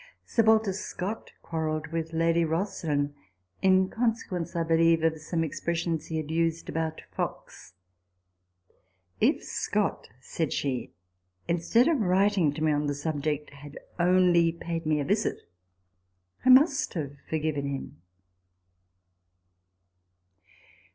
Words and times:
Sir 0.25 0.41
Walter 0.41 0.73
Scott 0.73 1.29
quarrelled 1.43 1.89
with 1.91 2.11
Lady 2.11 2.43
Roslin, 2.43 3.13
in 3.61 3.87
consequence, 3.87 4.55
I 4.55 4.63
believe, 4.63 5.03
of 5.03 5.19
some 5.19 5.43
expres 5.43 5.77
sions 5.77 6.07
he 6.07 6.17
had 6.17 6.31
used 6.31 6.67
about 6.69 7.03
Fox." 7.15 7.73
If 9.21 9.43
Scott," 9.43 10.09
said 10.19 10.53
she," 10.53 10.95
instead 11.47 11.87
of 11.87 11.99
writing 11.99 12.51
to 12.53 12.63
me 12.63 12.71
on 12.71 12.87
the 12.87 12.95
subject, 12.95 13.51
had 13.51 13.77
only 13.99 14.51
paid 14.51 14.87
me 14.87 14.99
a 14.99 15.05
visit, 15.05 15.41
I 16.43 16.49
must 16.49 16.95
have 16.95 17.17
forgiven 17.29 17.67
him." 17.67 18.01